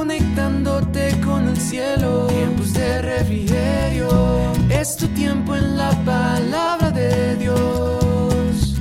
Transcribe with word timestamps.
conectándote 0.00 1.20
con 1.22 1.46
el 1.46 1.58
cielo. 1.58 2.26
Tiempos 2.28 2.72
de 2.72 3.02
refrigerio, 3.02 4.08
es 4.70 4.96
tu 4.96 5.06
tiempo 5.08 5.54
en 5.54 5.76
la 5.76 5.90
palabra 6.06 6.90
de 6.90 7.36
Dios. 7.36 8.80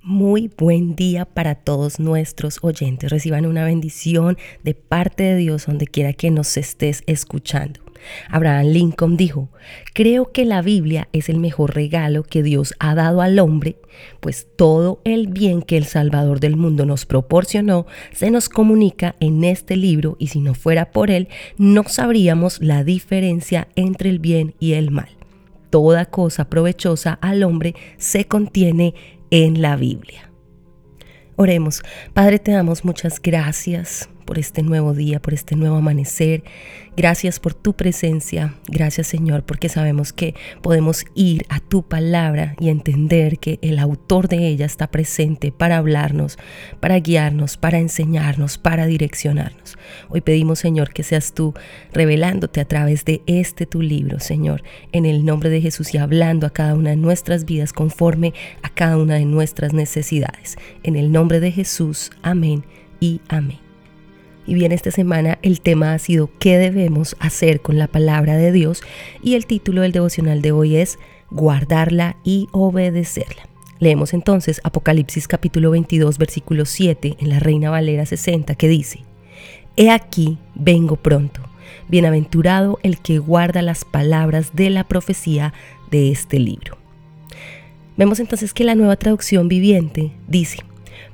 Muy 0.00 0.50
buen 0.56 0.96
día 0.96 1.26
para 1.26 1.56
todos 1.56 2.00
nuestros 2.00 2.58
oyentes. 2.62 3.10
Reciban 3.10 3.44
una 3.44 3.66
bendición 3.66 4.38
de 4.62 4.72
parte 4.72 5.22
de 5.22 5.36
Dios 5.36 5.66
donde 5.66 5.86
quiera 5.86 6.14
que 6.14 6.30
nos 6.30 6.56
estés 6.56 7.02
escuchando. 7.06 7.83
Abraham 8.28 8.66
Lincoln 8.66 9.16
dijo, 9.16 9.48
creo 9.92 10.32
que 10.32 10.44
la 10.44 10.62
Biblia 10.62 11.08
es 11.12 11.28
el 11.28 11.38
mejor 11.38 11.74
regalo 11.74 12.22
que 12.22 12.42
Dios 12.42 12.74
ha 12.78 12.94
dado 12.94 13.20
al 13.20 13.38
hombre, 13.38 13.76
pues 14.20 14.46
todo 14.56 15.00
el 15.04 15.28
bien 15.28 15.62
que 15.62 15.76
el 15.76 15.84
Salvador 15.84 16.40
del 16.40 16.56
mundo 16.56 16.86
nos 16.86 17.06
proporcionó 17.06 17.86
se 18.12 18.30
nos 18.30 18.48
comunica 18.48 19.14
en 19.20 19.44
este 19.44 19.76
libro 19.76 20.16
y 20.18 20.28
si 20.28 20.40
no 20.40 20.54
fuera 20.54 20.90
por 20.90 21.10
él, 21.10 21.28
no 21.56 21.84
sabríamos 21.84 22.60
la 22.60 22.84
diferencia 22.84 23.68
entre 23.76 24.10
el 24.10 24.18
bien 24.18 24.54
y 24.58 24.72
el 24.72 24.90
mal. 24.90 25.08
Toda 25.70 26.06
cosa 26.06 26.48
provechosa 26.48 27.18
al 27.20 27.42
hombre 27.42 27.74
se 27.96 28.26
contiene 28.26 28.94
en 29.30 29.60
la 29.60 29.76
Biblia. 29.76 30.30
Oremos, 31.36 31.82
Padre, 32.12 32.38
te 32.38 32.52
damos 32.52 32.84
muchas 32.84 33.20
gracias 33.20 34.08
por 34.24 34.38
este 34.38 34.62
nuevo 34.62 34.94
día, 34.94 35.20
por 35.20 35.34
este 35.34 35.56
nuevo 35.56 35.76
amanecer. 35.76 36.42
Gracias 36.96 37.40
por 37.40 37.54
tu 37.54 37.74
presencia. 37.74 38.54
Gracias 38.68 39.08
Señor 39.08 39.42
porque 39.44 39.68
sabemos 39.68 40.12
que 40.12 40.34
podemos 40.62 41.04
ir 41.14 41.44
a 41.48 41.60
tu 41.60 41.82
palabra 41.82 42.54
y 42.60 42.68
entender 42.68 43.38
que 43.38 43.58
el 43.62 43.78
autor 43.78 44.28
de 44.28 44.46
ella 44.46 44.66
está 44.66 44.86
presente 44.88 45.50
para 45.50 45.78
hablarnos, 45.78 46.38
para 46.80 46.98
guiarnos, 47.00 47.56
para 47.56 47.78
enseñarnos, 47.78 48.58
para 48.58 48.86
direccionarnos. 48.86 49.76
Hoy 50.08 50.20
pedimos 50.20 50.60
Señor 50.60 50.92
que 50.92 51.02
seas 51.02 51.34
tú 51.34 51.54
revelándote 51.92 52.60
a 52.60 52.64
través 52.64 53.04
de 53.04 53.22
este 53.26 53.66
tu 53.66 53.82
libro, 53.82 54.20
Señor, 54.20 54.62
en 54.92 55.04
el 55.04 55.24
nombre 55.24 55.50
de 55.50 55.60
Jesús 55.60 55.94
y 55.94 55.98
hablando 55.98 56.46
a 56.46 56.50
cada 56.50 56.74
una 56.74 56.90
de 56.90 56.96
nuestras 56.96 57.44
vidas 57.44 57.72
conforme 57.72 58.34
a 58.62 58.70
cada 58.70 58.96
una 58.96 59.14
de 59.14 59.24
nuestras 59.24 59.72
necesidades. 59.72 60.56
En 60.82 60.96
el 60.96 61.12
nombre 61.12 61.40
de 61.40 61.50
Jesús. 61.50 62.10
Amén 62.22 62.64
y 63.00 63.20
amén. 63.28 63.63
Y 64.46 64.54
bien, 64.54 64.72
esta 64.72 64.90
semana 64.90 65.38
el 65.42 65.60
tema 65.60 65.94
ha 65.94 65.98
sido 65.98 66.28
¿qué 66.38 66.58
debemos 66.58 67.16
hacer 67.18 67.60
con 67.60 67.78
la 67.78 67.88
palabra 67.88 68.36
de 68.36 68.52
Dios? 68.52 68.82
Y 69.22 69.34
el 69.34 69.46
título 69.46 69.80
del 69.80 69.92
devocional 69.92 70.42
de 70.42 70.52
hoy 70.52 70.76
es 70.76 70.98
guardarla 71.30 72.16
y 72.24 72.48
obedecerla. 72.52 73.48
Leemos 73.78 74.12
entonces 74.12 74.60
Apocalipsis 74.62 75.28
capítulo 75.28 75.70
22 75.70 76.18
versículo 76.18 76.66
7 76.66 77.16
en 77.18 77.28
la 77.30 77.38
Reina 77.38 77.70
Valera 77.70 78.04
60 78.04 78.54
que 78.54 78.68
dice, 78.68 79.00
He 79.76 79.90
aquí, 79.90 80.38
vengo 80.54 80.96
pronto, 80.96 81.40
bienaventurado 81.88 82.78
el 82.82 82.98
que 82.98 83.18
guarda 83.18 83.62
las 83.62 83.86
palabras 83.86 84.54
de 84.54 84.68
la 84.68 84.84
profecía 84.84 85.54
de 85.90 86.10
este 86.10 86.38
libro. 86.38 86.76
Vemos 87.96 88.20
entonces 88.20 88.52
que 88.52 88.64
la 88.64 88.74
nueva 88.74 88.96
traducción 88.96 89.48
viviente 89.48 90.12
dice, 90.28 90.58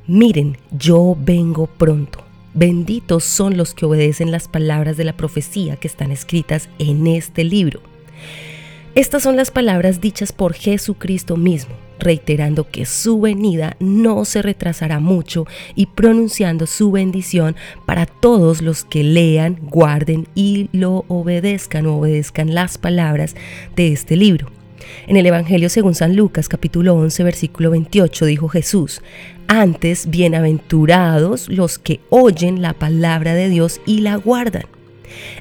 Miren, 0.08 0.58
yo 0.72 1.16
vengo 1.18 1.68
pronto 1.68 2.24
Benditos 2.52 3.22
son 3.22 3.56
los 3.56 3.74
que 3.74 3.86
obedecen 3.86 4.32
las 4.32 4.48
palabras 4.48 4.96
de 4.96 5.04
la 5.04 5.16
profecía 5.16 5.76
que 5.76 5.86
están 5.86 6.10
escritas 6.10 6.68
en 6.78 7.06
este 7.06 7.44
libro. 7.44 7.80
Estas 8.96 9.22
son 9.22 9.36
las 9.36 9.52
palabras 9.52 10.00
dichas 10.00 10.32
por 10.32 10.54
Jesucristo 10.54 11.36
mismo, 11.36 11.76
reiterando 12.00 12.68
que 12.68 12.86
su 12.86 13.20
venida 13.20 13.76
no 13.78 14.24
se 14.24 14.42
retrasará 14.42 14.98
mucho 14.98 15.46
y 15.76 15.86
pronunciando 15.86 16.66
su 16.66 16.90
bendición 16.90 17.54
para 17.86 18.06
todos 18.06 18.62
los 18.62 18.84
que 18.84 19.04
lean, 19.04 19.58
guarden 19.62 20.26
y 20.34 20.70
lo 20.72 21.04
obedezcan 21.06 21.86
o 21.86 21.98
obedezcan 21.98 22.52
las 22.52 22.78
palabras 22.78 23.36
de 23.76 23.92
este 23.92 24.16
libro. 24.16 24.59
En 25.06 25.16
el 25.16 25.26
Evangelio 25.26 25.68
según 25.68 25.94
San 25.94 26.16
Lucas 26.16 26.48
capítulo 26.48 26.94
11 26.94 27.24
versículo 27.24 27.70
28 27.70 28.26
dijo 28.26 28.48
Jesús, 28.48 29.02
antes 29.48 30.08
bienaventurados 30.10 31.48
los 31.48 31.78
que 31.78 32.00
oyen 32.10 32.62
la 32.62 32.72
palabra 32.72 33.34
de 33.34 33.48
Dios 33.48 33.80
y 33.86 34.00
la 34.00 34.16
guardan. 34.16 34.64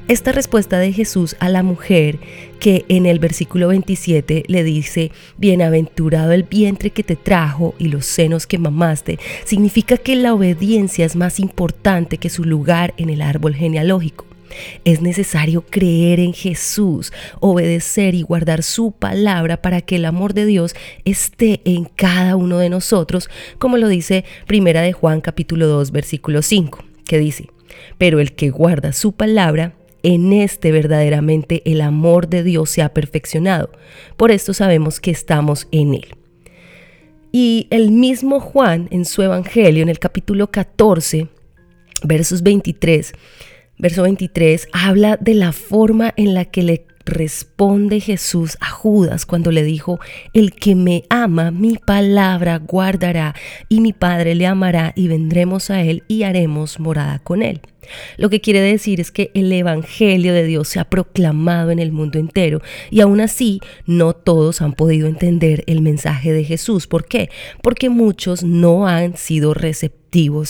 Esta 0.08 0.32
respuesta 0.32 0.80
de 0.80 0.92
Jesús 0.92 1.36
a 1.40 1.50
la 1.50 1.64
mujer 1.64 2.20
que 2.60 2.86
en 2.90 3.06
el 3.06 3.20
versículo 3.20 3.68
27 3.68 4.44
le 4.48 4.64
dice, 4.64 5.12
bienaventurado 5.38 6.32
el 6.32 6.44
vientre 6.44 6.90
que 6.90 7.04
te 7.04 7.16
trajo 7.16 7.76
y 7.78 7.90
los 7.90 8.06
senos 8.06 8.48
que 8.48 8.58
mamaste, 8.58 9.20
significa 9.46 9.98
que 9.98 10.16
la 10.16 10.34
obediencia 10.34 11.06
es 11.06 11.16
más 11.16 11.40
importante 11.40 12.18
que 12.18 12.30
su 12.30 12.44
lugar 12.44 12.94
en 12.98 13.10
el 13.10 13.22
árbol 13.22 13.56
genealógico. 13.56 14.28
Es 14.86 15.02
necesario 15.02 15.66
creer 15.70 16.20
en 16.20 16.34
Jesús, 16.34 17.12
obedecer 17.40 18.16
y 18.16 18.22
guardar 18.22 18.64
su 18.64 18.92
palabra 18.92 19.62
para 19.62 19.82
que 19.82 19.98
el 19.98 20.06
amor 20.06 20.34
de 20.34 20.46
Dios 20.46 20.76
esté 21.06 21.62
en 21.66 21.86
cada 21.86 22.36
uno 22.36 22.59
de 22.59 22.70
nosotros, 22.70 23.30
como 23.58 23.78
lo 23.78 23.88
dice 23.88 24.26
Primera 24.48 24.82
de 24.82 24.94
Juan 24.94 25.22
capítulo 25.22 25.68
2 25.68 25.92
versículo 25.92 26.42
5, 26.42 26.84
que 27.06 27.20
dice, 27.20 27.50
pero 27.98 28.20
el 28.20 28.34
que 28.34 28.50
guarda 28.50 28.94
su 28.94 29.14
palabra, 29.14 29.74
en 30.04 30.32
este 30.34 30.72
verdaderamente 30.72 31.62
el 31.66 31.82
amor 31.82 32.30
de 32.30 32.44
Dios 32.44 32.70
se 32.70 32.82
ha 32.82 32.94
perfeccionado. 32.94 33.70
Por 34.18 34.32
esto 34.32 34.54
sabemos 34.54 35.00
que 35.00 35.12
estamos 35.12 35.68
en 35.72 35.96
él. 35.96 36.08
Y 37.32 37.68
el 37.70 37.92
mismo 37.92 38.40
Juan 38.40 38.88
en 38.92 39.06
su 39.06 39.22
Evangelio, 39.22 39.84
en 39.84 39.90
el 39.90 40.00
capítulo 40.00 40.50
14, 40.50 41.28
versos 42.04 42.42
23, 42.42 43.14
verso 43.79 44.03
23, 44.03 44.67
habla 44.73 45.17
de 45.19 45.34
la 45.34 45.53
forma 45.53 46.13
en 46.17 46.34
la 46.34 46.45
que 46.45 46.63
le 46.63 46.85
responde 47.06 48.01
Jesús 48.01 48.57
a 48.59 48.69
Judas 48.69 49.25
cuando 49.25 49.51
le 49.51 49.63
dijo, 49.63 50.00
el 50.34 50.53
que 50.53 50.75
me 50.75 51.06
ama, 51.09 51.50
mi 51.50 51.78
palabra 51.78 52.57
guardará, 52.57 53.35
y 53.67 53.81
mi 53.81 53.94
Padre 53.94 54.35
le 54.35 54.45
amará, 54.45 54.94
y 54.95 55.07
vendremos 55.07 55.72
a 55.72 55.81
él 55.81 56.03
y 56.07 56.23
haremos 56.23 56.79
morada 56.79 57.19
con 57.19 57.41
él. 57.41 57.62
Lo 58.17 58.29
que 58.29 58.41
quiere 58.41 58.62
decir 58.62 59.00
es 59.00 59.12
que 59.12 59.31
el 59.34 59.51
Evangelio 59.51 60.34
de 60.34 60.44
Dios 60.44 60.67
se 60.67 60.79
ha 60.79 60.90
proclamado 60.90 61.72
en 61.72 61.79
el 61.79 61.91
mundo 61.91 62.19
entero 62.19 62.61
y 62.91 63.01
aún 63.01 63.19
así 63.19 63.61
no 63.88 64.13
todos 64.13 64.61
han 64.61 64.73
podido 64.73 65.07
entender 65.07 65.63
el 65.66 65.81
mensaje 65.81 66.31
de 66.31 66.44
Jesús. 66.44 66.85
¿Por 66.85 67.06
qué? 67.06 67.31
Porque 67.63 67.90
muchos 67.90 68.44
no 68.44 68.88
han 68.88 69.17
sido 69.17 69.56
receptivos 69.56 69.99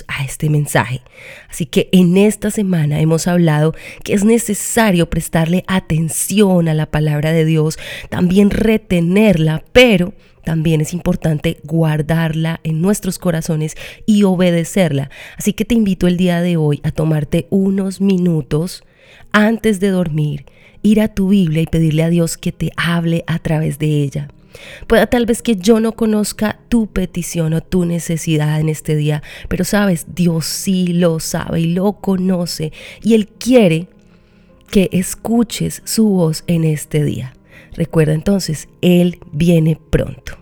a 0.08 0.24
este 0.24 0.50
mensaje. 0.50 1.02
Así 1.50 1.66
que 1.66 1.90
en 1.92 2.16
esta 2.18 2.50
semana 2.50 3.02
hemos 3.02 3.28
hablado 3.28 3.76
que 4.04 4.14
es 4.14 4.24
necesario 4.24 5.10
prestarle 5.10 5.66
atención 5.68 6.70
a 6.70 6.74
la 6.74 6.86
palabra 6.86 7.34
de 7.34 7.44
Dios, 7.44 7.78
también 8.10 8.52
retenerla, 8.52 9.64
pero 9.74 10.14
también 10.46 10.80
es 10.80 10.94
importante 10.94 11.60
guardarla 11.64 12.62
en 12.64 12.82
nuestros 12.82 13.20
corazones 13.20 13.76
y 14.06 14.24
obedecerla. 14.24 15.10
Así 15.38 15.52
que 15.52 15.66
te 15.66 15.76
invito 15.76 16.08
el 16.08 16.16
día 16.16 16.42
de 16.42 16.56
hoy 16.56 16.80
a 16.84 16.92
tomarte 16.92 17.48
unos 17.50 18.00
minutos 18.00 18.84
antes 19.34 19.82
de 19.82 19.90
dormir, 19.90 20.46
ir 20.82 21.02
a 21.02 21.10
tu 21.10 21.30
Biblia 21.30 21.62
y 21.64 21.68
pedirle 21.68 22.04
a 22.04 22.10
Dios 22.10 22.38
que 22.38 22.54
te 22.54 22.72
hable 22.78 23.26
a 23.28 23.40
través 23.40 23.78
de 23.78 23.88
ella. 24.04 24.30
Pueda 24.88 25.08
tal 25.08 25.26
vez 25.26 25.42
que 25.42 25.56
yo 25.56 25.80
no 25.80 25.94
conozca 25.94 26.60
tu 26.70 26.88
petición 26.88 27.54
o 27.54 27.62
tu 27.62 27.86
necesidad 27.86 28.60
en 28.60 28.70
este 28.70 28.96
día, 28.96 29.22
pero 29.48 29.64
sabes, 29.64 30.08
Dios 30.14 30.46
sí 30.46 30.88
lo 30.88 31.20
sabe 31.20 31.62
y 31.62 31.74
lo 31.74 31.94
conoce 31.94 32.72
y 33.02 33.14
Él 33.14 33.28
quiere 33.28 33.88
que 34.72 34.90
escuches 34.92 35.82
su 35.86 36.10
voz 36.10 36.44
en 36.48 36.64
este 36.64 37.04
día. 37.04 37.34
Recuerda 37.74 38.14
entonces, 38.14 38.68
Él 38.82 39.20
viene 39.32 39.80
pronto. 39.90 40.38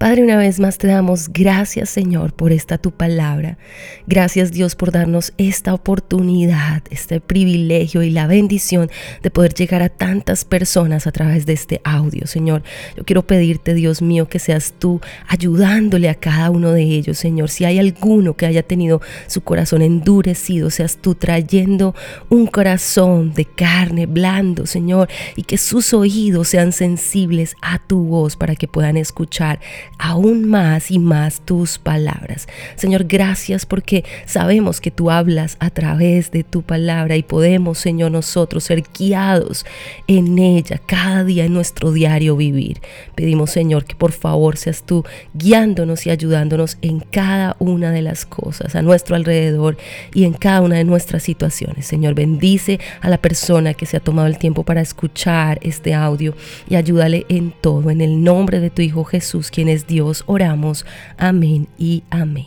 Padre, 0.00 0.22
una 0.22 0.38
vez 0.38 0.60
más 0.60 0.78
te 0.78 0.86
damos 0.86 1.28
gracias 1.28 1.90
Señor 1.90 2.32
por 2.32 2.52
esta 2.52 2.78
tu 2.78 2.90
palabra. 2.90 3.58
Gracias 4.06 4.50
Dios 4.50 4.74
por 4.74 4.92
darnos 4.92 5.34
esta 5.36 5.74
oportunidad, 5.74 6.82
este 6.88 7.20
privilegio 7.20 8.02
y 8.02 8.08
la 8.08 8.26
bendición 8.26 8.90
de 9.22 9.30
poder 9.30 9.52
llegar 9.52 9.82
a 9.82 9.90
tantas 9.90 10.46
personas 10.46 11.06
a 11.06 11.12
través 11.12 11.44
de 11.44 11.52
este 11.52 11.82
audio, 11.84 12.26
Señor. 12.26 12.62
Yo 12.96 13.04
quiero 13.04 13.26
pedirte, 13.26 13.74
Dios 13.74 14.00
mío, 14.00 14.26
que 14.26 14.38
seas 14.38 14.72
tú 14.78 15.02
ayudándole 15.28 16.08
a 16.08 16.14
cada 16.14 16.48
uno 16.48 16.72
de 16.72 16.80
ellos, 16.80 17.18
Señor. 17.18 17.50
Si 17.50 17.66
hay 17.66 17.78
alguno 17.78 18.32
que 18.38 18.46
haya 18.46 18.62
tenido 18.62 19.02
su 19.26 19.42
corazón 19.42 19.82
endurecido, 19.82 20.70
seas 20.70 20.96
tú 20.96 21.14
trayendo 21.14 21.94
un 22.30 22.46
corazón 22.46 23.34
de 23.34 23.44
carne 23.44 24.06
blando, 24.06 24.64
Señor, 24.64 25.10
y 25.36 25.42
que 25.42 25.58
sus 25.58 25.92
oídos 25.92 26.48
sean 26.48 26.72
sensibles 26.72 27.54
a 27.60 27.86
tu 27.86 28.04
voz 28.04 28.36
para 28.36 28.56
que 28.56 28.66
puedan 28.66 28.96
escuchar 28.96 29.60
aún 29.98 30.48
más 30.48 30.90
y 30.90 30.98
más 30.98 31.40
tus 31.44 31.78
palabras. 31.78 32.48
Señor, 32.76 33.04
gracias 33.04 33.66
porque 33.66 34.04
sabemos 34.24 34.80
que 34.80 34.90
tú 34.90 35.10
hablas 35.10 35.56
a 35.60 35.70
través 35.70 36.30
de 36.30 36.42
tu 36.44 36.62
palabra 36.62 37.16
y 37.16 37.22
podemos, 37.22 37.78
Señor, 37.78 38.10
nosotros 38.10 38.64
ser 38.64 38.82
guiados 38.96 39.66
en 40.06 40.38
ella 40.38 40.80
cada 40.84 41.24
día 41.24 41.44
en 41.44 41.54
nuestro 41.54 41.92
diario 41.92 42.36
vivir. 42.36 42.80
Pedimos, 43.14 43.50
Señor, 43.50 43.84
que 43.84 43.94
por 43.94 44.12
favor 44.12 44.56
seas 44.56 44.84
tú 44.84 45.04
guiándonos 45.34 46.06
y 46.06 46.10
ayudándonos 46.10 46.78
en 46.82 47.00
cada 47.00 47.56
una 47.58 47.90
de 47.90 48.02
las 48.02 48.24
cosas 48.24 48.74
a 48.74 48.82
nuestro 48.82 49.16
alrededor 49.16 49.76
y 50.14 50.24
en 50.24 50.32
cada 50.32 50.62
una 50.62 50.76
de 50.76 50.84
nuestras 50.84 51.22
situaciones. 51.22 51.86
Señor, 51.86 52.14
bendice 52.14 52.80
a 53.00 53.08
la 53.08 53.18
persona 53.18 53.74
que 53.74 53.86
se 53.86 53.96
ha 53.96 54.00
tomado 54.00 54.28
el 54.28 54.38
tiempo 54.38 54.64
para 54.64 54.80
escuchar 54.80 55.58
este 55.62 55.94
audio 55.94 56.34
y 56.68 56.76
ayúdale 56.76 57.26
en 57.28 57.52
todo. 57.60 57.90
En 57.90 58.00
el 58.00 58.22
nombre 58.22 58.60
de 58.60 58.70
tu 58.70 58.82
Hijo 58.82 59.04
Jesús, 59.04 59.50
quien 59.50 59.68
es 59.68 59.79
Dios, 59.86 60.24
oramos. 60.26 60.84
Amén 61.16 61.68
y 61.78 62.02
amén. 62.10 62.46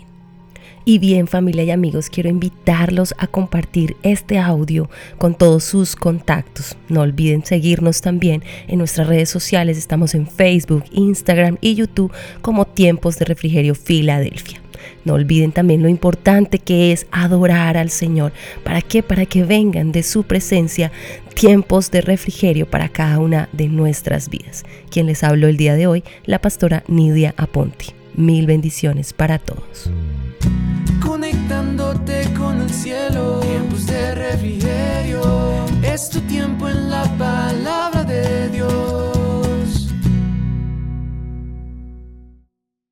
Y 0.85 1.00
bien 1.00 1.27
familia 1.27 1.63
y 1.63 1.71
amigos, 1.71 2.09
quiero 2.09 2.30
invitarlos 2.30 3.13
a 3.18 3.27
compartir 3.27 3.95
este 4.03 4.38
audio 4.38 4.89
con 5.18 5.33
todos 5.33 5.63
sus 5.63 5.95
contactos. 5.95 6.75
No 6.89 7.01
olviden 7.01 7.45
seguirnos 7.45 8.01
también 8.01 8.44
en 8.68 8.80
nuestras 8.80 9.07
redes 9.07 9.30
sociales. 9.30 9.77
Estamos 9.77 10.13
en 10.13 10.27
Facebook, 10.27 10.83
Instagram 10.91 11.57
y 11.62 11.75
YouTube 11.75 12.12
como 12.41 12.65
Tiempos 12.65 13.18
de 13.18 13.25
Refrigerio 13.25 13.75
Filadelfia. 13.75 14.62
No 15.06 15.13
olviden 15.13 15.51
también 15.51 15.81
lo 15.81 15.89
importante 15.89 16.59
que 16.59 16.91
es 16.91 17.07
adorar 17.12 17.77
al 17.77 17.89
Señor. 17.89 18.33
¿Para 18.63 18.81
qué? 18.81 19.03
Para 19.03 19.25
que 19.25 19.44
vengan 19.44 19.91
de 19.91 20.03
su 20.03 20.24
presencia 20.24 20.91
tiempos 21.33 21.91
de 21.91 22.01
refrigerio 22.01 22.69
para 22.69 22.89
cada 22.89 23.19
una 23.19 23.50
de 23.51 23.68
nuestras 23.68 24.30
vidas. 24.30 24.63
Quien 24.89 25.07
les 25.07 25.24
habló 25.24 25.47
el 25.47 25.57
día 25.57 25.75
de 25.75 25.88
hoy, 25.88 26.03
la 26.25 26.39
pastora 26.39 26.83
Nidia 26.88 27.33
Aponti. 27.38 27.88
Mil 28.15 28.45
bendiciones 28.45 29.12
para 29.12 29.39
todos 29.39 29.89